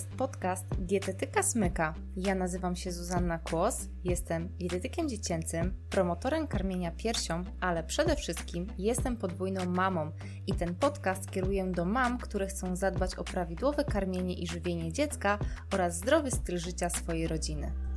jest 0.00 0.12
podcast 0.12 0.66
Dietetyka 0.78 1.42
Smyka. 1.42 1.94
Ja 2.16 2.34
nazywam 2.34 2.76
się 2.76 2.92
Zuzanna 2.92 3.38
Kłos, 3.38 3.88
jestem 4.04 4.48
dietetykiem 4.58 5.08
dziecięcym, 5.08 5.74
promotorem 5.90 6.46
karmienia 6.46 6.90
piersią, 6.90 7.44
ale 7.60 7.84
przede 7.84 8.16
wszystkim 8.16 8.66
jestem 8.78 9.16
podwójną 9.16 9.64
mamą 9.64 10.10
i 10.46 10.54
ten 10.54 10.74
podcast 10.74 11.30
kieruję 11.30 11.66
do 11.66 11.84
mam, 11.84 12.18
które 12.18 12.46
chcą 12.46 12.76
zadbać 12.76 13.14
o 13.14 13.24
prawidłowe 13.24 13.84
karmienie 13.84 14.34
i 14.34 14.46
żywienie 14.46 14.92
dziecka 14.92 15.38
oraz 15.74 15.96
zdrowy 15.96 16.30
styl 16.30 16.58
życia 16.58 16.90
swojej 16.90 17.26
rodziny. 17.26 17.89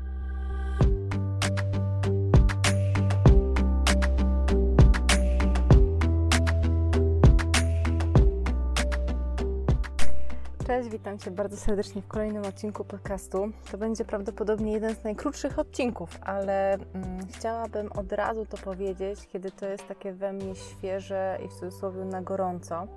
Cześć, 10.74 10.90
witam 10.90 11.18
Cię 11.20 11.32
bardzo 11.32 11.58
serdecznie 11.58 12.02
w 12.02 12.08
kolejnym 12.08 12.46
odcinku 12.46 12.86
podcastu. 12.86 13.52
To 13.72 13.78
będzie 13.78 14.06
prawdopodobnie 14.06 14.74
jeden 14.74 14.96
z 14.96 15.04
najkrótszych 15.04 15.60
odcinków, 15.60 16.20
ale 16.22 16.74
mm, 16.74 17.28
chciałabym 17.34 17.92
od 17.92 18.14
razu 18.14 18.46
to 18.46 18.58
powiedzieć, 18.58 19.28
kiedy 19.28 19.52
to 19.52 19.66
jest 19.66 19.88
takie 19.88 20.14
we 20.14 20.34
mnie 20.34 20.56
świeże 20.56 21.40
i 21.46 21.48
w 21.48 21.54
cudzysłowie 21.54 22.06
na 22.06 22.22
gorąco. 22.22 22.88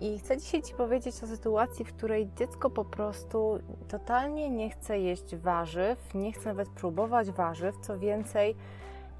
I 0.00 0.18
chcę 0.18 0.36
dzisiaj 0.36 0.62
Ci 0.62 0.74
powiedzieć 0.74 1.22
o 1.22 1.26
sytuacji, 1.26 1.84
w 1.84 1.94
której 1.94 2.28
dziecko 2.36 2.70
po 2.70 2.84
prostu 2.84 3.58
totalnie 3.88 4.50
nie 4.50 4.70
chce 4.70 4.98
jeść 4.98 5.36
warzyw, 5.36 6.14
nie 6.14 6.32
chce 6.32 6.48
nawet 6.48 6.68
próbować 6.68 7.30
warzyw, 7.30 7.76
co 7.80 7.98
więcej, 7.98 8.56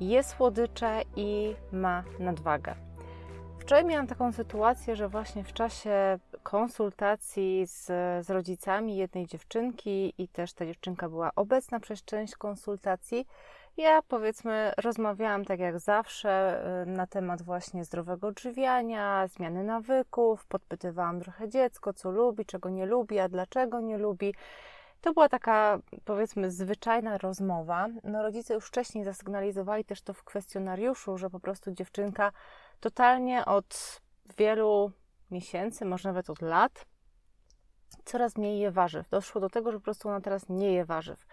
je 0.00 0.24
słodycze 0.24 1.02
i 1.16 1.56
ma 1.72 2.04
nadwagę. 2.18 2.87
Wczoraj 3.68 3.84
miałam 3.84 4.06
taką 4.06 4.32
sytuację, 4.32 4.96
że 4.96 5.08
właśnie 5.08 5.44
w 5.44 5.52
czasie 5.52 6.18
konsultacji 6.42 7.66
z, 7.66 7.86
z 8.26 8.30
rodzicami 8.30 8.96
jednej 8.96 9.26
dziewczynki 9.26 10.14
i 10.18 10.28
też 10.28 10.52
ta 10.52 10.66
dziewczynka 10.66 11.08
była 11.08 11.30
obecna 11.36 11.80
przez 11.80 12.04
część 12.04 12.36
konsultacji, 12.36 13.26
ja 13.76 14.02
powiedzmy 14.02 14.72
rozmawiałam 14.78 15.44
tak 15.44 15.60
jak 15.60 15.78
zawsze 15.80 16.62
y, 16.82 16.86
na 16.86 17.06
temat 17.06 17.42
właśnie 17.42 17.84
zdrowego 17.84 18.26
odżywiania, 18.26 19.26
zmiany 19.26 19.64
nawyków, 19.64 20.46
podpytywałam 20.46 21.20
trochę 21.20 21.48
dziecko, 21.48 21.92
co 21.92 22.10
lubi, 22.10 22.44
czego 22.46 22.70
nie 22.70 22.86
lubi, 22.86 23.18
a 23.18 23.28
dlaczego 23.28 23.80
nie 23.80 23.98
lubi. 23.98 24.34
To 25.00 25.12
była 25.12 25.28
taka, 25.28 25.78
powiedzmy, 26.04 26.50
zwyczajna 26.50 27.18
rozmowa. 27.18 27.88
No, 28.04 28.22
rodzice 28.22 28.54
już 28.54 28.66
wcześniej 28.66 29.04
zasygnalizowali 29.04 29.84
też 29.84 30.02
to 30.02 30.14
w 30.14 30.24
kwestionariuszu, 30.24 31.18
że 31.18 31.30
po 31.30 31.40
prostu 31.40 31.72
dziewczynka 31.72 32.32
totalnie 32.80 33.44
od 33.44 34.00
wielu 34.38 34.92
miesięcy, 35.30 35.84
może 35.84 36.08
nawet 36.08 36.30
od 36.30 36.42
lat, 36.42 36.84
coraz 38.04 38.36
mniej 38.36 38.58
je 38.58 38.70
warzyw. 38.70 39.08
Doszło 39.08 39.40
do 39.40 39.50
tego, 39.50 39.72
że 39.72 39.78
po 39.78 39.84
prostu 39.84 40.08
ona 40.08 40.20
teraz 40.20 40.48
nie 40.48 40.72
je 40.72 40.84
warzyw. 40.84 41.26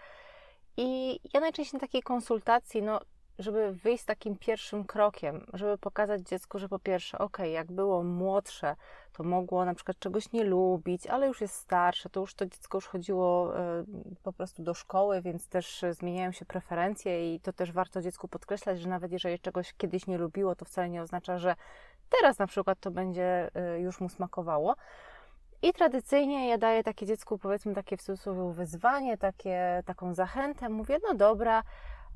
I 0.76 1.20
ja 1.34 1.40
najczęściej 1.40 1.78
na 1.78 1.80
takiej 1.80 2.02
konsultacji, 2.02 2.82
no, 2.82 3.00
żeby 3.38 3.72
wyjść 3.72 4.02
z 4.02 4.06
takim 4.06 4.36
pierwszym 4.36 4.84
krokiem, 4.84 5.46
żeby 5.52 5.78
pokazać 5.78 6.22
dziecku, 6.22 6.58
że 6.58 6.68
po 6.68 6.78
pierwsze, 6.78 7.18
ok, 7.18 7.38
jak 7.38 7.72
było 7.72 8.02
młodsze, 8.02 8.76
to 9.12 9.22
mogło 9.22 9.64
na 9.64 9.74
przykład 9.74 9.98
czegoś 9.98 10.32
nie 10.32 10.44
lubić, 10.44 11.06
ale 11.06 11.26
już 11.26 11.40
jest 11.40 11.54
starsze, 11.54 12.10
to 12.10 12.20
już 12.20 12.34
to 12.34 12.46
dziecko 12.46 12.76
już 12.78 12.86
chodziło 12.86 13.58
y, 13.58 13.84
po 14.22 14.32
prostu 14.32 14.62
do 14.62 14.74
szkoły, 14.74 15.22
więc 15.22 15.48
też 15.48 15.84
zmieniają 15.90 16.32
się 16.32 16.44
preferencje 16.44 17.34
i 17.34 17.40
to 17.40 17.52
też 17.52 17.72
warto 17.72 18.02
dziecku 18.02 18.28
podkreślać, 18.28 18.80
że 18.80 18.88
nawet 18.88 19.12
jeżeli 19.12 19.38
czegoś 19.38 19.74
kiedyś 19.74 20.06
nie 20.06 20.18
lubiło, 20.18 20.54
to 20.54 20.64
wcale 20.64 20.88
nie 20.88 21.02
oznacza, 21.02 21.38
że 21.38 21.54
teraz 22.20 22.38
na 22.38 22.46
przykład 22.46 22.80
to 22.80 22.90
będzie 22.90 23.50
y, 23.76 23.80
już 23.80 24.00
mu 24.00 24.08
smakowało. 24.08 24.74
I 25.62 25.72
tradycyjnie 25.72 26.48
ja 26.48 26.58
daję 26.58 26.82
takie 26.82 27.06
dziecku, 27.06 27.38
powiedzmy, 27.38 27.74
takie 27.74 27.96
w 27.96 28.02
cudzysłowie 28.02 28.54
wyzwanie, 28.54 29.18
takie, 29.18 29.82
taką 29.86 30.14
zachętę. 30.14 30.68
Mówię, 30.68 30.98
no 31.08 31.14
dobra, 31.14 31.62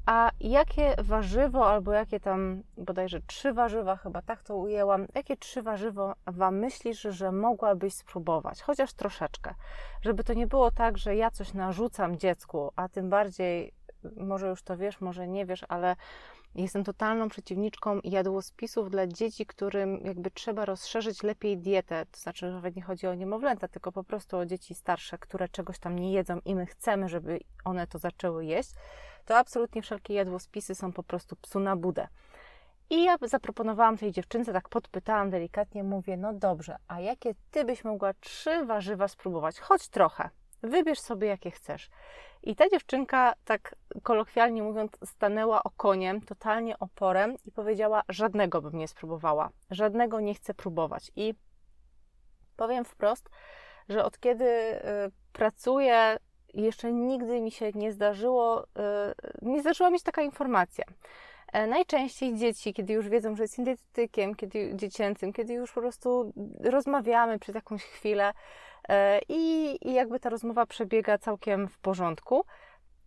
a 0.07 0.31
jakie 0.41 0.95
warzywo, 0.99 1.71
albo 1.71 1.93
jakie 1.93 2.21
tam 2.21 2.63
bodajże 2.77 3.21
trzy 3.21 3.53
warzywa, 3.53 3.97
chyba 3.97 4.23
tak 4.23 4.43
to 4.43 4.57
ujęłam, 4.57 5.07
jakie 5.15 5.37
trzy 5.37 5.63
warzywo 5.63 6.15
Wam 6.27 6.59
myślisz, 6.59 7.01
że 7.01 7.33
mogłabyś 7.33 7.95
spróbować? 7.95 8.63
Chociaż 8.63 8.93
troszeczkę. 8.93 9.55
Żeby 10.03 10.25
to 10.25 10.35
nie 10.35 10.47
było 10.47 10.71
tak, 10.71 10.99
że 10.99 11.17
ja 11.17 11.31
coś 11.31 11.55
narzucam 11.55 12.19
dziecku, 12.19 12.73
a 12.77 12.89
tym 12.89 13.11
bardziej, 13.11 13.73
może 14.17 14.49
już 14.49 14.63
to 14.63 14.77
wiesz, 14.77 15.01
może 15.01 15.29
nie 15.29 15.47
wiesz, 15.47 15.65
ale 15.69 15.97
Jestem 16.55 16.85
totalną 16.85 17.29
przeciwniczką 17.29 18.01
jadłospisów 18.05 18.91
dla 18.91 19.07
dzieci, 19.07 19.47
którym 19.47 20.01
jakby 20.05 20.31
trzeba 20.31 20.65
rozszerzyć 20.65 21.23
lepiej 21.23 21.59
dietę. 21.59 22.07
To 22.11 22.21
znaczy, 22.21 22.51
nawet 22.51 22.77
nie 22.77 22.83
chodzi 22.83 23.07
o 23.07 23.15
niemowlęta, 23.15 23.69
tylko 23.69 23.93
po 23.93 24.05
prostu 24.05 24.37
o 24.37 24.47
dzieci 24.47 24.75
starsze, 24.75 25.19
które 25.19 25.49
czegoś 25.49 25.79
tam 25.79 25.99
nie 25.99 26.13
jedzą 26.13 26.39
i 26.45 26.55
my 26.55 26.67
chcemy, 26.67 27.09
żeby 27.09 27.41
one 27.65 27.87
to 27.87 27.99
zaczęły 27.99 28.45
jeść. 28.45 28.71
To 29.25 29.39
absolutnie 29.39 29.83
wszelkie 29.83 30.15
jadłospisy 30.15 30.75
są 30.75 30.93
po 30.93 31.03
prostu 31.03 31.37
psu 31.37 31.61
na 31.61 31.77
budę. 31.77 32.09
I 32.91 33.05
ja 33.05 33.17
zaproponowałam 33.23 33.99
tej 33.99 34.13
dziewczynce, 34.13 34.53
tak 34.53 34.69
podpytałam 34.69 35.31
delikatnie, 35.31 35.85
mówię, 35.85 36.17
no 36.17 36.33
dobrze, 36.33 36.77
a 36.89 37.01
jakie 37.01 37.35
ty 37.51 37.65
byś 37.65 37.85
mogła 37.85 38.15
trzy 38.15 38.65
warzywa 38.65 39.09
spróbować? 39.09 39.61
Choć 39.61 39.89
trochę. 39.89 40.31
Wybierz 40.63 41.01
sobie, 41.01 41.29
jakie 41.29 41.51
chcesz. 41.51 41.91
I 42.43 42.57
ta 42.57 42.69
dziewczynka, 42.69 43.33
tak 43.45 43.75
kolokwialnie 44.03 44.63
mówiąc, 44.63 44.93
stanęła 45.05 45.63
okoniem, 45.63 46.21
totalnie 46.21 46.79
oporem 46.79 47.35
i 47.45 47.53
powiedziała: 47.53 48.03
Żadnego 48.09 48.63
bym 48.63 48.79
nie 48.79 48.89
spróbowała, 48.89 49.51
żadnego 49.71 50.21
nie 50.21 50.35
chcę 50.35 50.55
próbować. 50.55 51.13
I 51.17 51.35
powiem 52.57 52.85
wprost, 52.85 53.31
że 53.89 54.05
od 54.05 54.19
kiedy 54.19 54.45
y, 54.45 54.81
pracuję, 55.33 56.17
jeszcze 56.55 56.93
nigdy 56.93 57.41
mi 57.41 57.51
się 57.51 57.71
nie 57.75 57.93
zdarzyło, 57.93 58.63
y, 58.63 58.67
nie 59.43 59.61
zdarzyła 59.61 59.91
mi 59.91 59.99
się 59.99 60.05
taka 60.05 60.23
informacja. 60.23 60.85
E, 61.53 61.67
najczęściej 61.67 62.35
dzieci, 62.35 62.75
kiedy 62.75 62.93
już 62.93 63.09
wiedzą, 63.09 63.37
że 63.37 63.43
jest 63.43 63.63
dietetykiem, 63.63 64.35
kiedy 64.35 64.73
dziecięcym, 64.75 65.33
kiedy 65.33 65.53
już 65.53 65.73
po 65.73 65.81
prostu 65.81 66.33
rozmawiamy 66.61 67.39
przez 67.39 67.55
jakąś 67.55 67.83
chwilę, 67.83 68.33
E, 68.89 69.21
i, 69.29 69.79
i 69.89 69.93
jakby 69.93 70.21
ta 70.21 70.31
rozmowa 70.31 70.67
przebiega 70.67 71.19
całkiem 71.19 71.69
w 71.69 71.79
porządku, 71.79 72.45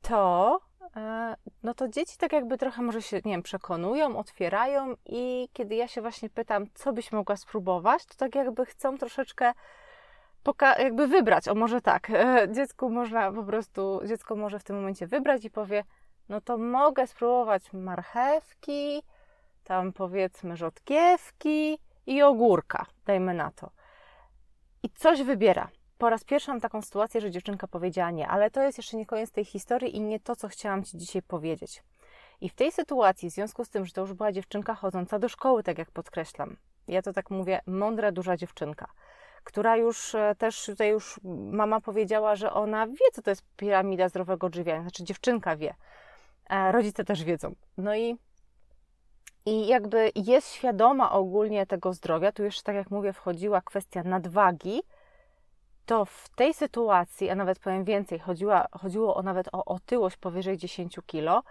to 0.01 0.59
e, 0.95 1.35
no 1.63 1.73
to 1.73 1.87
dzieci 1.87 2.17
tak 2.17 2.33
jakby 2.33 2.57
trochę 2.57 2.81
może 2.81 3.01
się, 3.01 3.15
nie 3.15 3.31
wiem, 3.31 3.43
przekonują, 3.43 4.17
otwierają 4.17 4.93
i 5.05 5.49
kiedy 5.53 5.75
ja 5.75 5.87
się 5.87 6.01
właśnie 6.01 6.29
pytam, 6.29 6.65
co 6.73 6.93
byś 6.93 7.11
mogła 7.11 7.37
spróbować, 7.37 8.05
to 8.05 8.15
tak 8.15 8.35
jakby 8.35 8.65
chcą 8.65 8.97
troszeczkę 8.97 9.51
jakby 10.79 11.07
wybrać, 11.07 11.47
o 11.47 11.55
może 11.55 11.81
tak, 11.81 12.11
dziecku 12.55 12.89
można 12.89 13.31
po 13.31 13.43
prostu, 13.43 14.01
dziecko 14.07 14.35
może 14.35 14.59
w 14.59 14.63
tym 14.63 14.75
momencie 14.75 15.07
wybrać 15.07 15.45
i 15.45 15.49
powie, 15.49 15.83
no 16.29 16.41
to 16.41 16.57
mogę 16.57 17.07
spróbować 17.07 17.73
marchewki, 17.73 19.03
tam 19.63 19.93
powiedzmy 19.93 20.57
rzodkiewki 20.57 21.79
i 22.05 22.21
ogórka, 22.21 22.85
dajmy 23.05 23.33
na 23.33 23.51
to 23.51 23.69
i 24.83 24.89
coś 24.89 25.23
wybiera. 25.23 25.69
Po 25.97 26.09
raz 26.09 26.23
pierwszy 26.23 26.51
mam 26.51 26.61
taką 26.61 26.81
sytuację, 26.81 27.21
że 27.21 27.31
dziewczynka 27.31 27.67
powiedziała 27.67 28.11
nie, 28.11 28.27
ale 28.27 28.51
to 28.51 28.61
jest 28.61 28.77
jeszcze 28.77 28.97
nie 28.97 29.05
koniec 29.05 29.31
tej 29.31 29.45
historii 29.45 29.95
i 29.95 30.01
nie 30.01 30.19
to, 30.19 30.35
co 30.35 30.47
chciałam 30.47 30.83
Ci 30.83 30.97
dzisiaj 30.97 31.21
powiedzieć. 31.21 31.83
I 32.41 32.49
w 32.49 32.53
tej 32.53 32.71
sytuacji, 32.71 33.29
w 33.29 33.33
związku 33.33 33.65
z 33.65 33.69
tym, 33.69 33.85
że 33.85 33.91
to 33.91 34.01
już 34.01 34.13
była 34.13 34.31
dziewczynka 34.31 34.75
chodząca 34.75 35.19
do 35.19 35.29
szkoły, 35.29 35.63
tak 35.63 35.77
jak 35.77 35.91
podkreślam, 35.91 36.57
ja 36.87 37.01
to 37.01 37.13
tak 37.13 37.29
mówię, 37.29 37.61
mądra, 37.67 38.11
duża 38.11 38.37
dziewczynka, 38.37 38.87
która 39.43 39.77
już 39.77 40.15
e, 40.15 40.35
też 40.37 40.65
tutaj 40.65 40.89
już 40.89 41.19
mama 41.51 41.81
powiedziała, 41.81 42.35
że 42.35 42.53
ona 42.53 42.87
wie, 42.87 43.11
co 43.13 43.21
to 43.21 43.29
jest 43.29 43.43
piramida 43.57 44.09
zdrowego 44.09 44.47
odżywiania, 44.47 44.81
znaczy 44.81 45.03
dziewczynka 45.03 45.55
wie, 45.55 45.75
e, 46.49 46.71
rodzice 46.71 47.03
też 47.03 47.23
wiedzą. 47.23 47.55
No 47.78 47.95
i 47.95 48.17
i 49.45 49.67
jakby 49.67 50.11
jest 50.16 50.51
świadoma 50.51 51.11
ogólnie 51.11 51.66
tego 51.66 51.93
zdrowia, 51.93 52.31
tu 52.31 52.43
jeszcze 52.43 52.63
tak 52.63 52.75
jak 52.75 52.91
mówię, 52.91 53.13
wchodziła 53.13 53.61
kwestia 53.61 54.03
nadwagi, 54.03 54.84
to 55.85 56.05
w 56.05 56.29
tej 56.35 56.53
sytuacji, 56.53 57.29
a 57.29 57.35
nawet 57.35 57.59
powiem 57.59 57.84
więcej, 57.84 58.19
chodziła, 58.19 58.67
chodziło 58.72 59.16
o 59.16 59.22
nawet 59.22 59.47
o 59.51 59.66
otyłość 59.66 60.17
powyżej 60.17 60.57
10 60.57 60.99
kg 61.07 61.41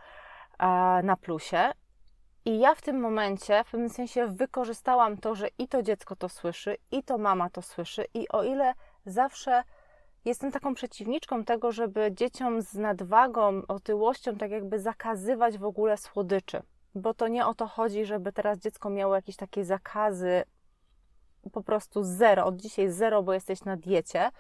na 1.03 1.17
plusie. 1.17 1.73
I 2.45 2.59
ja 2.59 2.75
w 2.75 2.83
tym 2.83 3.01
momencie, 3.01 3.65
w 3.65 3.71
pewnym 3.71 3.89
sensie, 3.89 4.27
wykorzystałam 4.27 5.17
to, 5.17 5.35
że 5.35 5.49
i 5.59 5.69
to 5.69 5.83
dziecko 5.83 6.17
to 6.17 6.29
słyszy, 6.29 6.77
i 6.91 7.03
to 7.03 7.19
mama 7.19 7.51
to 7.51 7.63
słyszy, 7.63 8.05
i 8.15 8.29
o 8.29 8.45
ile 8.45 8.75
zawsze 9.07 9.65
jestem 10.25 10.53
taką 10.53 10.75
przeciwniczką 10.75 11.45
tego, 11.45 11.73
żeby 11.73 12.13
dzieciom 12.15 12.63
z 12.63 12.75
nadwagą, 12.75 13.63
otyłością, 13.69 14.37
tak 14.37 14.51
jakby 14.51 14.81
zakazywać 14.81 15.59
w 15.59 15.65
ogóle 15.65 15.97
słodyczy 15.97 16.63
bo 16.95 17.15
to 17.15 17.29
nie 17.29 17.47
o 17.47 17.55
to 17.55 17.67
chodzi, 17.67 18.05
żeby 18.05 18.33
teraz 18.33 18.59
dziecko 18.59 18.91
miało 18.91 19.15
jakieś 19.15 19.37
takie 19.37 19.65
zakazy, 19.65 20.43
po 21.53 21.63
prostu 21.63 22.03
zero, 22.03 22.45
od 22.45 22.57
dzisiaj 22.57 22.91
zero, 22.91 23.23
bo 23.23 23.33
jesteś 23.35 23.65
na 23.65 23.77
diecie. 23.77 24.31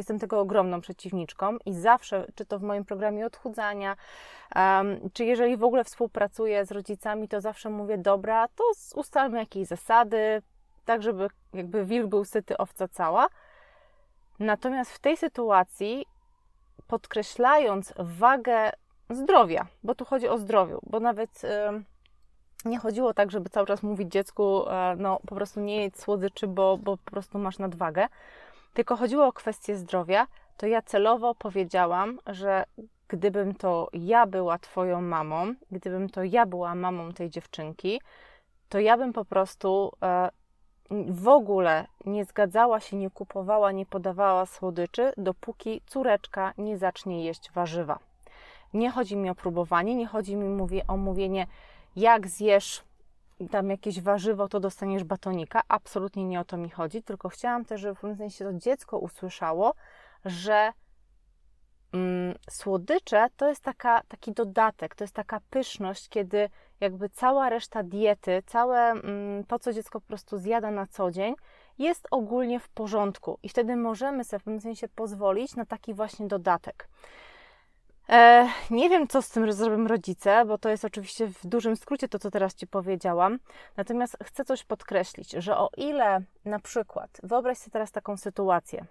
Jestem 0.00 0.18
tego 0.18 0.40
ogromną 0.40 0.80
przeciwniczką 0.80 1.56
i 1.66 1.74
zawsze, 1.74 2.26
czy 2.34 2.46
to 2.46 2.58
w 2.58 2.62
moim 2.62 2.84
programie 2.84 3.26
odchudzania, 3.26 3.96
um, 4.56 5.10
czy 5.12 5.24
jeżeli 5.24 5.56
w 5.56 5.64
ogóle 5.64 5.84
współpracuję 5.84 6.66
z 6.66 6.70
rodzicami, 6.70 7.28
to 7.28 7.40
zawsze 7.40 7.70
mówię, 7.70 7.98
dobra, 7.98 8.48
to 8.48 8.64
ustalmy 8.94 9.38
jakieś 9.38 9.66
zasady, 9.66 10.42
tak 10.84 11.02
żeby 11.02 11.28
jakby 11.54 11.84
wilk 11.84 12.06
był 12.06 12.24
syty, 12.24 12.56
owca 12.56 12.88
cała. 12.88 13.28
Natomiast 14.38 14.92
w 14.92 14.98
tej 14.98 15.16
sytuacji, 15.16 16.06
podkreślając 16.86 17.94
wagę 17.98 18.70
zdrowia, 19.10 19.66
bo 19.82 19.94
tu 19.94 20.04
chodzi 20.04 20.28
o 20.28 20.38
zdrowiu, 20.38 20.80
bo 20.82 21.00
nawet 21.00 21.42
nie 22.64 22.78
chodziło 22.78 23.14
tak, 23.14 23.30
żeby 23.30 23.50
cały 23.50 23.66
czas 23.66 23.82
mówić 23.82 24.12
dziecku, 24.12 24.68
e, 24.68 24.96
no 24.98 25.20
po 25.26 25.34
prostu 25.34 25.60
nie 25.60 25.82
jedz 25.82 26.02
słodyczy, 26.02 26.46
bo, 26.46 26.78
bo 26.78 26.96
po 26.96 27.10
prostu 27.10 27.38
masz 27.38 27.58
nadwagę, 27.58 28.06
tylko 28.74 28.96
chodziło 28.96 29.26
o 29.26 29.32
kwestię 29.32 29.76
zdrowia, 29.76 30.26
to 30.56 30.66
ja 30.66 30.82
celowo 30.82 31.34
powiedziałam, 31.34 32.18
że 32.26 32.64
gdybym 33.08 33.54
to 33.54 33.88
ja 33.92 34.26
była 34.26 34.58
Twoją 34.58 35.00
mamą, 35.02 35.54
gdybym 35.70 36.08
to 36.08 36.24
ja 36.24 36.46
była 36.46 36.74
mamą 36.74 37.12
tej 37.12 37.30
dziewczynki, 37.30 38.00
to 38.68 38.78
ja 38.78 38.96
bym 38.96 39.12
po 39.12 39.24
prostu 39.24 39.92
e, 40.02 40.30
w 41.08 41.28
ogóle 41.28 41.86
nie 42.06 42.24
zgadzała 42.24 42.80
się, 42.80 42.96
nie 42.96 43.10
kupowała, 43.10 43.72
nie 43.72 43.86
podawała 43.86 44.46
słodyczy, 44.46 45.12
dopóki 45.16 45.82
córeczka 45.86 46.52
nie 46.58 46.78
zacznie 46.78 47.24
jeść 47.24 47.52
warzywa. 47.52 47.98
Nie 48.74 48.90
chodzi 48.90 49.16
mi 49.16 49.30
o 49.30 49.34
próbowanie, 49.34 49.94
nie 49.94 50.06
chodzi 50.06 50.36
mi 50.36 50.82
o 50.88 50.96
mówienie, 50.96 51.46
jak 51.96 52.28
zjesz 52.28 52.82
tam 53.48 53.70
jakieś 53.70 54.00
warzywo, 54.00 54.48
to 54.48 54.60
dostaniesz 54.60 55.04
batonika. 55.04 55.62
Absolutnie 55.68 56.24
nie 56.24 56.40
o 56.40 56.44
to 56.44 56.56
mi 56.56 56.70
chodzi, 56.70 57.02
tylko 57.02 57.28
chciałam 57.28 57.64
też, 57.64 57.80
żeby 57.80 57.94
w 57.94 58.00
pewnym 58.00 58.18
sensie 58.18 58.44
to 58.44 58.52
dziecko 58.52 58.98
usłyszało, 58.98 59.74
że 60.24 60.72
mm, 61.92 62.34
słodycze 62.50 63.26
to 63.36 63.48
jest 63.48 63.62
taka, 63.62 64.02
taki 64.08 64.32
dodatek, 64.32 64.94
to 64.94 65.04
jest 65.04 65.14
taka 65.14 65.40
pyszność, 65.50 66.08
kiedy 66.08 66.48
jakby 66.80 67.08
cała 67.08 67.48
reszta 67.48 67.82
diety, 67.82 68.42
całe 68.46 68.90
mm, 68.90 69.44
to, 69.44 69.58
co 69.58 69.72
dziecko 69.72 70.00
po 70.00 70.06
prostu 70.06 70.38
zjada 70.38 70.70
na 70.70 70.86
co 70.86 71.10
dzień, 71.10 71.34
jest 71.78 72.08
ogólnie 72.10 72.60
w 72.60 72.68
porządku 72.68 73.38
i 73.42 73.48
wtedy 73.48 73.76
możemy 73.76 74.24
sobie 74.24 74.40
w 74.40 74.44
pewnym 74.44 74.60
sensie 74.60 74.88
pozwolić 74.88 75.56
na 75.56 75.66
taki 75.66 75.94
właśnie 75.94 76.26
dodatek. 76.26 76.88
E, 78.10 78.48
nie 78.70 78.88
wiem, 78.88 79.08
co 79.08 79.22
z 79.22 79.30
tym 79.30 79.52
zrobią 79.52 79.88
rodzice, 79.88 80.44
bo 80.44 80.58
to 80.58 80.68
jest 80.68 80.84
oczywiście 80.84 81.26
w 81.26 81.46
dużym 81.46 81.76
skrócie 81.76 82.08
to, 82.08 82.18
co 82.18 82.30
teraz 82.30 82.54
Ci 82.54 82.66
powiedziałam. 82.66 83.38
Natomiast 83.76 84.16
chcę 84.24 84.44
coś 84.44 84.64
podkreślić, 84.64 85.30
że 85.30 85.56
o 85.56 85.70
ile 85.76 86.20
na 86.44 86.58
przykład, 86.58 87.20
wyobraź 87.22 87.58
sobie 87.58 87.72
teraz 87.72 87.92
taką 87.92 88.16
sytuację, 88.16 88.84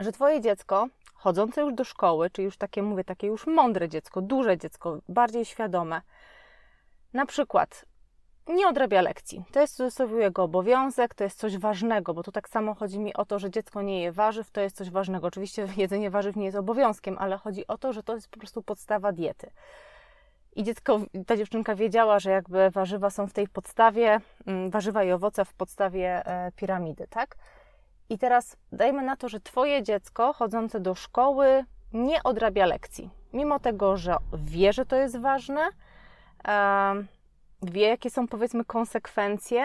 że 0.00 0.12
Twoje 0.12 0.40
dziecko, 0.40 0.88
chodzące 1.14 1.60
już 1.60 1.74
do 1.74 1.84
szkoły, 1.84 2.30
czy 2.30 2.42
już 2.42 2.56
takie, 2.56 2.82
mówię, 2.82 3.04
takie 3.04 3.26
już 3.26 3.46
mądre 3.46 3.88
dziecko, 3.88 4.22
duże 4.22 4.58
dziecko, 4.58 4.98
bardziej 5.08 5.44
świadome, 5.44 6.00
na 7.12 7.26
przykład 7.26 7.84
nie 8.48 8.68
odrabia 8.68 9.02
lekcji. 9.02 9.44
To 9.52 9.60
jest 9.60 9.74
w 9.74 9.76
cudzysłowie 9.76 10.22
jego 10.22 10.42
obowiązek, 10.42 11.14
to 11.14 11.24
jest 11.24 11.38
coś 11.38 11.58
ważnego, 11.58 12.14
bo 12.14 12.22
tu 12.22 12.32
tak 12.32 12.48
samo 12.48 12.74
chodzi 12.74 12.98
mi 12.98 13.14
o 13.14 13.24
to, 13.24 13.38
że 13.38 13.50
dziecko 13.50 13.82
nie 13.82 14.02
je 14.02 14.12
warzyw, 14.12 14.50
to 14.50 14.60
jest 14.60 14.76
coś 14.76 14.90
ważnego. 14.90 15.26
Oczywiście 15.26 15.68
jedzenie 15.76 16.10
warzyw 16.10 16.36
nie 16.36 16.44
jest 16.44 16.56
obowiązkiem, 16.56 17.16
ale 17.18 17.36
chodzi 17.36 17.66
o 17.66 17.78
to, 17.78 17.92
że 17.92 18.02
to 18.02 18.14
jest 18.14 18.28
po 18.28 18.38
prostu 18.38 18.62
podstawa 18.62 19.12
diety. 19.12 19.50
I 20.56 20.62
dziecko, 20.62 21.00
ta 21.26 21.36
dziewczynka 21.36 21.74
wiedziała, 21.74 22.18
że 22.18 22.30
jakby 22.30 22.70
warzywa 22.70 23.10
są 23.10 23.26
w 23.26 23.32
tej 23.32 23.48
podstawie, 23.48 24.20
mm, 24.46 24.70
warzywa 24.70 25.04
i 25.04 25.12
owoce 25.12 25.44
w 25.44 25.54
podstawie 25.54 26.26
e, 26.26 26.52
piramidy, 26.52 27.06
tak? 27.10 27.36
I 28.08 28.18
teraz 28.18 28.56
dajmy 28.72 29.02
na 29.02 29.16
to, 29.16 29.28
że 29.28 29.40
Twoje 29.40 29.82
dziecko 29.82 30.32
chodzące 30.32 30.80
do 30.80 30.94
szkoły 30.94 31.64
nie 31.92 32.22
odrabia 32.22 32.66
lekcji. 32.66 33.10
Mimo 33.32 33.58
tego, 33.58 33.96
że 33.96 34.16
wie, 34.32 34.72
że 34.72 34.86
to 34.86 34.96
jest 34.96 35.18
ważne, 35.18 35.68
wie, 37.62 37.88
jakie 37.88 38.10
są 38.10 38.28
powiedzmy 38.28 38.64
konsekwencje, 38.64 39.64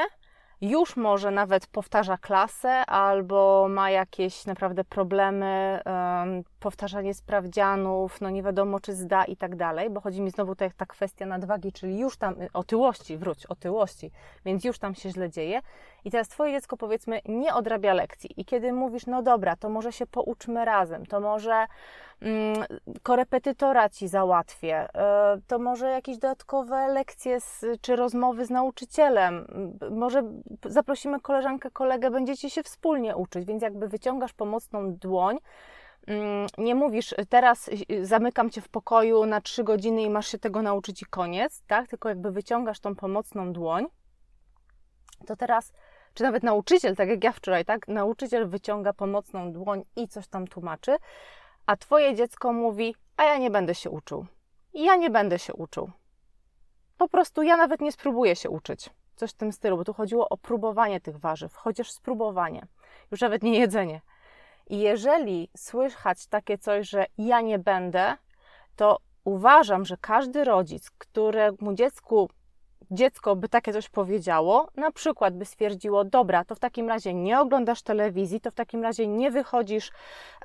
już 0.62 0.96
może 0.96 1.32
nawet 1.32 1.68
powtarza 1.68 2.18
klasę 2.18 2.70
albo 2.86 3.68
ma 3.70 3.90
jakieś 3.90 4.46
naprawdę 4.46 4.84
problemy, 4.84 5.80
um, 5.86 6.44
powtarzanie 6.60 7.14
sprawdzianów, 7.14 8.22
no 8.22 8.30
nie 8.30 8.44
wiadomo 8.44 8.80
czy 8.80 8.94
zda 8.94 9.26
i 9.26 9.38
tak 9.38 9.56
dalej, 9.56 9.90
bo 9.90 10.02
chodzi 10.02 10.22
mi 10.22 10.32
znowu 10.32 10.52
tutaj 10.52 10.72
ta 10.78 10.86
kwestia 10.86 11.26
nadwagi, 11.26 11.72
czyli 11.72 12.00
już 12.00 12.18
tam, 12.18 12.42
y, 12.42 12.50
otyłości, 12.54 13.18
wróć, 13.18 13.46
otyłości, 13.46 14.12
więc 14.46 14.64
już 14.64 14.80
tam 14.80 14.96
się 14.96 15.10
źle 15.10 15.30
dzieje. 15.30 15.62
I 16.06 16.12
teraz 16.12 16.28
Twoje 16.28 16.52
dziecko 16.54 16.78
powiedzmy 16.78 17.22
nie 17.26 17.54
odrabia 17.54 17.94
lekcji 17.94 18.42
i 18.42 18.46
kiedy 18.46 18.74
mówisz, 18.74 19.06
no 19.06 19.22
dobra, 19.22 19.56
to 19.56 19.70
może 19.70 19.92
się 19.92 20.08
pouczmy 20.08 20.66
razem, 20.66 21.06
to 21.06 21.20
może 21.20 21.68
korepetytora 23.04 23.90
Ci 23.90 24.08
załatwię, 24.08 24.86
y, 24.86 25.42
to 25.48 25.60
może 25.60 25.90
jakieś 25.90 26.18
dodatkowe 26.18 26.88
lekcje 26.88 27.42
z, 27.42 27.66
czy 27.82 27.96
rozmowy 27.96 28.46
z 28.46 28.50
nauczycielem, 28.50 29.48
może 29.92 30.24
zaprosimy 30.66 31.20
koleżankę, 31.20 31.72
kolegę, 31.72 32.12
będziecie 32.12 32.50
się 32.50 32.64
wspólnie 32.64 33.16
uczyć, 33.16 33.46
więc 33.46 33.62
jakby 33.64 33.88
wyciągasz 33.88 34.34
pomocną 34.34 34.94
dłoń, 34.96 35.38
mm, 36.08 36.48
nie 36.58 36.76
mówisz, 36.76 37.16
teraz 37.30 37.70
zamykam 38.02 38.50
cię 38.50 38.62
w 38.62 38.70
pokoju 38.70 39.26
na 39.26 39.42
trzy 39.42 39.64
godziny 39.64 40.02
i 40.02 40.10
masz 40.10 40.28
się 40.28 40.40
tego 40.40 40.62
nauczyć 40.62 41.02
i 41.02 41.06
koniec, 41.06 41.64
tak? 41.68 41.88
Tylko 41.88 42.10
jakby 42.10 42.32
wyciągasz 42.32 42.80
tą 42.80 42.96
pomocną 42.96 43.54
dłoń, 43.54 43.86
to 45.26 45.36
teraz, 45.36 45.74
czy 46.14 46.24
nawet 46.24 46.44
nauczyciel, 46.44 46.96
tak 46.96 47.10
jak 47.10 47.24
ja 47.24 47.32
wczoraj, 47.32 47.66
tak? 47.66 47.88
Nauczyciel 47.88 48.48
wyciąga 48.48 48.94
pomocną 48.94 49.54
dłoń 49.54 49.84
i 49.96 50.08
coś 50.08 50.28
tam 50.28 50.48
tłumaczy, 50.48 50.98
a 51.72 51.78
twoje 51.78 52.16
dziecko 52.16 52.54
mówi, 52.54 52.96
a 53.18 53.24
ja 53.24 53.38
nie 53.38 53.50
będę 53.50 53.76
się 53.76 53.90
uczył. 53.90 54.26
Ja 54.74 54.96
nie 54.96 55.10
będę 55.10 55.40
się 55.40 55.54
uczył. 55.54 55.92
Po 56.98 57.08
prostu 57.08 57.44
ja 57.44 57.58
nawet 57.58 57.82
nie 57.82 57.92
spróbuję 57.92 58.36
się 58.36 58.50
uczyć 58.50 58.90
coś 59.16 59.32
w 59.32 59.38
tym 59.38 59.52
stylu, 59.52 59.78
bo 59.78 59.84
tu 59.84 59.94
chodziło 59.94 60.30
o 60.30 60.38
próbowanie 60.38 61.02
tych 61.02 61.18
warzyw, 61.18 61.56
chociaż 61.56 61.92
spróbowanie, 61.92 62.68
już 63.12 63.22
nawet 63.22 63.44
nie 63.44 63.60
jedzenie. 63.60 64.02
I 64.70 64.80
jeżeli 64.80 65.50
słychać 65.58 66.28
takie 66.28 66.58
coś, 66.58 66.90
że 66.90 67.06
ja 67.18 67.42
nie 67.42 67.60
będę, 67.60 68.18
to 68.76 68.98
uważam, 69.24 69.86
że 69.86 69.98
każdy 69.98 70.44
rodzic, 70.44 70.90
któremu 70.90 71.74
dziecku 71.74 72.30
dziecko 72.92 73.36
by 73.36 73.50
takie 73.50 73.74
coś 73.74 73.90
powiedziało, 73.90 74.68
na 74.76 74.92
przykład 74.92 75.38
by 75.38 75.46
stwierdziło, 75.46 76.04
dobra, 76.04 76.46
to 76.46 76.56
w 76.56 76.60
takim 76.60 76.90
razie 76.90 77.14
nie 77.14 77.40
oglądasz 77.40 77.82
telewizji, 77.82 78.42
to 78.42 78.52
w 78.52 78.56
takim 78.56 78.84
razie 78.84 79.08
nie 79.08 79.32
wychodzisz, 79.32 79.92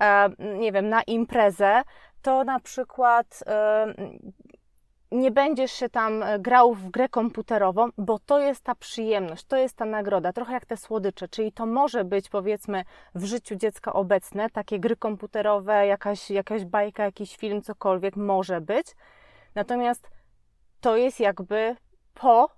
e, 0.00 0.28
nie 0.58 0.72
wiem, 0.72 0.88
na 0.88 1.02
imprezę, 1.02 1.82
to 2.22 2.44
na 2.44 2.60
przykład 2.60 3.44
e, 3.46 3.94
nie 5.12 5.31
będziesz 5.31 5.72
się 5.72 5.88
tam 5.88 6.22
e, 6.22 6.38
grał 6.38 6.75
w 6.75 6.90
grę 6.90 7.08
komputerową, 7.08 7.88
bo 7.98 8.19
to 8.19 8.41
jest 8.41 8.65
ta 8.65 8.74
przyjemność, 8.74 9.44
to 9.44 9.56
jest 9.56 9.76
ta 9.76 9.84
nagroda, 9.84 10.32
trochę 10.32 10.53
jak 10.53 10.67
te 10.67 10.76
słodycze, 10.76 11.29
czyli 11.29 11.53
to 11.53 11.67
może 11.67 12.05
być 12.05 12.29
powiedzmy 12.29 12.84
w 13.15 13.24
życiu 13.24 13.56
dziecka 13.56 13.93
obecne, 13.93 14.50
takie 14.50 14.81
gry 14.81 14.96
komputerowe, 14.96 15.86
jakaś, 15.86 16.31
jakaś 16.31 16.65
bajka, 16.65 17.05
jakiś 17.05 17.36
film, 17.36 17.62
cokolwiek 17.62 18.17
może 18.17 18.60
być. 18.60 18.86
Natomiast 19.55 20.10
to 20.81 20.96
jest 20.96 21.20
jakby 21.20 21.76
po 22.20 22.51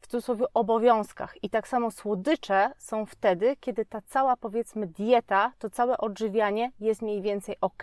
w 0.00 0.06
cudzysłowie 0.06 0.44
obowiązkach. 0.54 1.44
I 1.44 1.50
tak 1.50 1.68
samo 1.68 1.90
słodycze 1.90 2.70
są 2.78 3.06
wtedy, 3.06 3.56
kiedy 3.60 3.84
ta 3.84 4.00
cała 4.00 4.36
powiedzmy 4.36 4.86
dieta, 4.86 5.52
to 5.58 5.70
całe 5.70 5.98
odżywianie 5.98 6.72
jest 6.80 7.02
mniej 7.02 7.22
więcej 7.22 7.56
ok. 7.60 7.82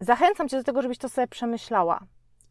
Zachęcam 0.00 0.48
Cię 0.48 0.56
do 0.56 0.64
tego, 0.64 0.82
żebyś 0.82 0.98
to 0.98 1.08
sobie 1.08 1.26
przemyślała 1.26 2.00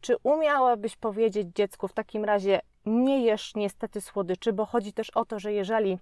czy 0.00 0.16
umiałabyś 0.22 0.96
powiedzieć 0.96 1.48
dziecku 1.54 1.88
w 1.88 1.92
takim 1.92 2.24
razie, 2.24 2.60
nie 2.86 3.24
jesz 3.24 3.54
niestety 3.54 4.00
słodyczy, 4.00 4.52
bo 4.52 4.66
chodzi 4.66 4.92
też 4.92 5.10
o 5.10 5.24
to, 5.24 5.38
że 5.38 5.52
jeżeli 5.52 5.98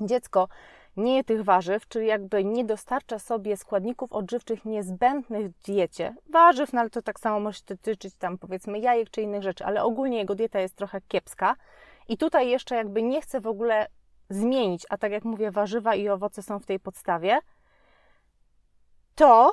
dziecko 0.00 0.48
nie 0.96 1.16
je 1.16 1.24
tych 1.24 1.44
warzyw, 1.44 1.88
czyli 1.88 2.06
jakby 2.06 2.44
nie 2.44 2.64
dostarcza 2.64 3.18
sobie 3.18 3.56
składników 3.56 4.12
odżywczych 4.12 4.64
niezbędnych 4.64 5.50
w 5.50 5.62
diecie, 5.62 6.14
warzyw, 6.30 6.72
no 6.72 6.80
ale 6.80 6.90
to 6.90 7.02
tak 7.02 7.20
samo 7.20 7.40
może 7.40 7.60
dotyczyć 7.66 8.14
tam 8.14 8.38
powiedzmy 8.38 8.78
jajek 8.78 9.10
czy 9.10 9.22
innych 9.22 9.42
rzeczy, 9.42 9.64
ale 9.64 9.82
ogólnie 9.82 10.18
jego 10.18 10.34
dieta 10.34 10.60
jest 10.60 10.76
trochę 10.76 11.00
kiepska 11.08 11.56
i 12.08 12.16
tutaj 12.16 12.48
jeszcze 12.48 12.76
jakby 12.76 13.02
nie 13.02 13.20
chce 13.20 13.40
w 13.40 13.46
ogóle 13.46 13.86
zmienić, 14.30 14.86
a 14.90 14.98
tak 14.98 15.12
jak 15.12 15.24
mówię, 15.24 15.50
warzywa 15.50 15.94
i 15.94 16.08
owoce 16.08 16.42
są 16.42 16.58
w 16.58 16.66
tej 16.66 16.80
podstawie, 16.80 17.38
to 19.14 19.52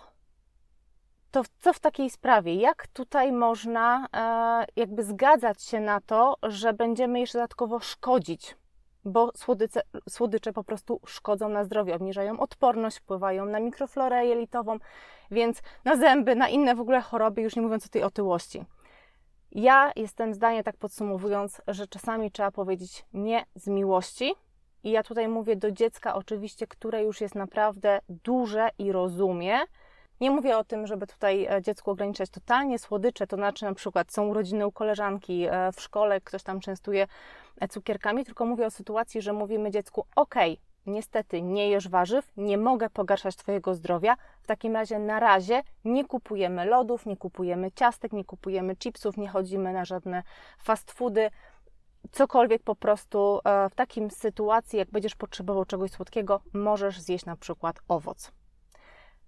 to 1.32 1.44
co 1.60 1.74
w 1.74 1.80
takiej 1.80 2.10
sprawie? 2.10 2.56
Jak 2.56 2.88
tutaj 2.88 3.32
można 3.32 4.08
e, 4.14 4.66
jakby 4.76 5.04
zgadzać 5.04 5.64
się 5.64 5.80
na 5.80 6.02
to, 6.02 6.38
że 6.44 6.74
będziemy 6.74 7.20
jeszcze 7.20 7.38
dodatkowo 7.38 7.80
szkodzić? 7.80 8.56
Bo 9.06 9.32
słodyce, 9.36 9.82
słodycze 10.10 10.54
po 10.54 10.64
prostu 10.64 11.00
szkodzą 11.06 11.50
na 11.50 11.64
zdrowie, 11.64 11.96
obniżają 11.96 12.40
odporność, 12.40 12.98
wpływają 12.98 13.46
na 13.46 13.60
mikroflorę 13.60 14.26
jelitową, 14.26 14.78
więc 15.32 15.62
na 15.86 15.96
zęby, 15.96 16.36
na 16.36 16.50
inne 16.50 16.76
w 16.76 16.80
ogóle 16.80 17.02
choroby, 17.02 17.42
już 17.42 17.56
nie 17.56 17.62
mówiąc 17.62 17.86
o 17.86 17.90
tej 17.90 18.04
otyłości. 18.04 18.66
Ja 19.52 19.92
jestem 19.96 20.34
zdania, 20.34 20.64
tak 20.64 20.78
podsumowując, 20.78 21.62
że 21.68 21.88
czasami 21.88 22.32
trzeba 22.32 22.52
powiedzieć 22.52 23.06
nie 23.14 23.46
z 23.56 23.68
miłości. 23.68 24.36
I 24.84 24.92
ja 24.92 25.04
tutaj 25.04 25.28
mówię 25.28 25.56
do 25.56 25.72
dziecka, 25.72 26.16
oczywiście, 26.16 26.68
które 26.68 27.04
już 27.04 27.22
jest 27.22 27.36
naprawdę 27.36 28.00
duże 28.10 28.70
i 28.78 28.92
rozumie, 28.92 29.60
nie 30.24 30.32
mówię 30.32 30.58
o 30.58 30.63
tym, 30.63 30.88
żeby 30.88 31.08
tutaj 31.08 31.46
e, 31.46 31.62
dziecku 31.62 31.92
ograniczać 31.92 32.30
totalnie 32.30 32.80
słodycze, 32.80 33.27
to 33.27 33.36
znaczy 33.36 33.65
na 33.65 33.74
przykład 33.74 34.13
są 34.13 34.27
urodziny 34.27 34.68
u 34.68 34.72
koleżanki 34.72 35.46
e, 35.46 35.72
w 35.72 35.82
szkole, 35.82 36.22
ktoś 36.22 36.44
tam 36.44 36.60
częstuje 36.60 37.08
e, 37.62 37.68
cukierkami, 37.68 38.25
tylko 38.25 38.46
mówię 38.46 38.65
o 38.65 38.72
sytuacji, 38.72 39.22
że 39.22 39.34
mówimy 39.34 39.72
dziecku: 39.72 40.06
OK, 40.15 40.36
niestety 40.86 41.42
nie 41.42 41.70
jesz 41.70 41.89
warzyw, 41.89 42.32
nie 42.38 42.58
mogę 42.58 42.89
pogarszać 42.89 43.36
Twojego 43.36 43.75
zdrowia. 43.75 44.15
W 44.42 44.48
takim 44.48 44.74
razie 44.74 45.00
na 45.00 45.20
razie 45.20 45.63
nie 45.86 46.06
kupujemy 46.06 46.65
lodów, 46.65 47.06
nie 47.06 47.18
kupujemy 47.18 47.72
ciastek, 47.72 48.13
nie 48.13 48.25
kupujemy 48.25 48.75
chipsów, 48.75 49.18
nie 49.18 49.30
chodzimy 49.30 49.74
na 49.74 49.86
żadne 49.86 50.24
fast 50.60 50.92
foody. 50.92 51.30
Cokolwiek 52.12 52.63
po 52.63 52.75
prostu 52.75 53.39
w 53.72 53.75
takim 53.75 54.12
sytuacji, 54.12 54.80
jak 54.80 54.92
będziesz 54.92 55.15
potrzebował 55.15 55.65
czegoś 55.65 55.92
słodkiego, 55.92 56.42
możesz 56.53 57.00
zjeść 57.00 57.25
na 57.25 57.36
przykład 57.36 57.80
owoc. 57.88 58.32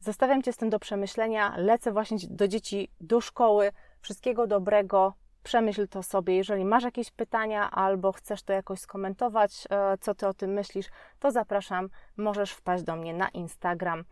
Zostawiam 0.06 0.42
Cię 0.42 0.54
z 0.54 0.58
tym 0.58 0.70
do 0.70 0.80
przemyślenia. 0.80 1.54
Lecę 1.58 1.92
właśnie 1.92 2.18
do 2.30 2.48
dzieci 2.48 2.92
do 3.02 3.22
szkoły. 3.22 3.72
Wszystkiego 4.02 4.48
dobrego. 4.48 5.14
Przemyśl 5.44 5.88
to 5.88 6.04
sobie. 6.04 6.36
Jeżeli 6.36 6.66
masz 6.66 6.84
jakieś 6.84 7.12
pytania 7.12 7.72
albo 7.72 8.12
chcesz 8.12 8.44
to 8.44 8.54
jakoś 8.54 8.80
skomentować, 8.80 9.68
e, 9.70 9.98
co 9.98 10.16
Ty 10.16 10.28
o 10.28 10.34
tym 10.34 10.54
myślisz, 10.54 10.86
to 11.20 11.32
zapraszam. 11.32 11.90
Możesz 12.18 12.52
wpaść 12.52 12.84
do 12.84 12.96
mnie 12.96 13.14
na 13.14 13.30
Instagram. 13.30 14.04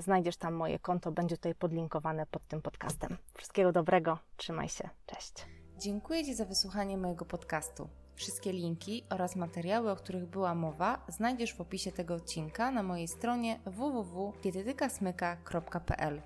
Znajdziesz 0.00 0.36
tam 0.36 0.54
moje 0.54 0.78
konto, 0.78 1.12
będzie 1.12 1.36
tutaj 1.36 1.54
podlinkowane 1.54 2.26
pod 2.26 2.46
tym 2.46 2.62
podcastem. 2.62 3.16
Wszystkiego 3.34 3.72
dobrego. 3.72 4.18
Trzymaj 4.36 4.68
się. 4.68 4.88
Cześć. 5.06 5.46
Dziękuję 5.78 6.24
Ci 6.24 6.34
za 6.34 6.44
wysłuchanie 6.44 6.98
mojego 6.98 7.24
podcastu. 7.24 7.88
Wszystkie 8.16 8.52
linki 8.52 9.04
oraz 9.10 9.36
materiały, 9.36 9.90
o 9.90 9.96
których 9.96 10.26
była 10.26 10.54
mowa, 10.54 11.04
znajdziesz 11.08 11.54
w 11.54 11.60
opisie 11.60 11.92
tego 11.92 12.14
odcinka 12.14 12.70
na 12.70 12.82
mojej 12.82 13.08
stronie 13.08 13.60
www.dietetykasmyka.pl. 13.66 16.22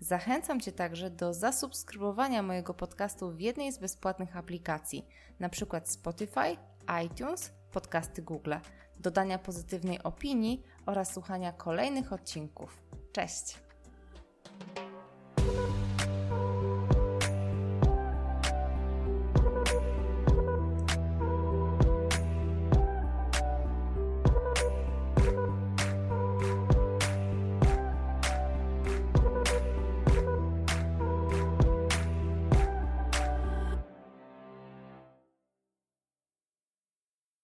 Zachęcam 0.00 0.60
Cię 0.60 0.72
także 0.72 1.10
do 1.10 1.34
zasubskrybowania 1.34 2.42
mojego 2.42 2.74
podcastu 2.74 3.30
w 3.30 3.40
jednej 3.40 3.72
z 3.72 3.78
bezpłatnych 3.78 4.36
aplikacji, 4.36 5.06
np. 5.40 5.80
Spotify, 5.84 6.56
iTunes, 7.04 7.52
podcasty 7.72 8.22
Google, 8.22 8.54
dodania 8.98 9.38
pozytywnej 9.38 10.02
opinii 10.02 10.62
oraz 10.86 11.14
słuchania 11.14 11.52
kolejnych 11.52 12.12
odcinków. 12.12 12.82
Cześć! 13.12 13.69